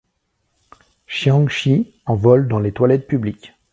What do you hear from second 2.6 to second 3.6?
toilettes publiques.